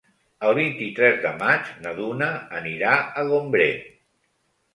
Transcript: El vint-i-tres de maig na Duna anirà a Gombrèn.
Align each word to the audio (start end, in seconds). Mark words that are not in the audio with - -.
El 0.45 0.53
vint-i-tres 0.59 1.19
de 1.25 1.33
maig 1.41 1.69
na 1.83 1.91
Duna 1.99 2.31
anirà 2.61 2.95
a 3.23 3.27
Gombrèn. 3.29 3.87